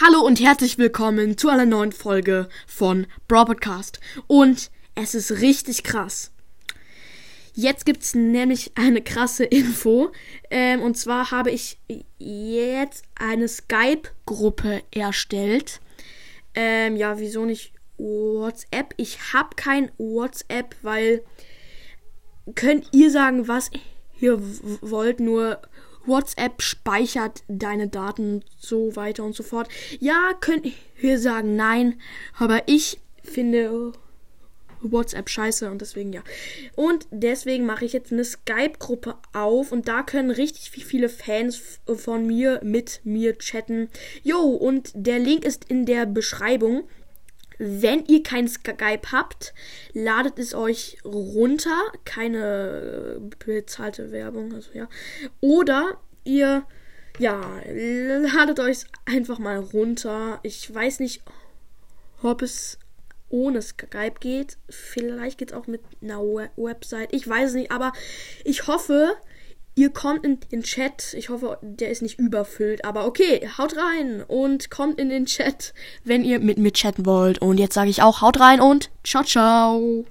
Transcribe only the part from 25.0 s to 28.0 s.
nur WhatsApp speichert deine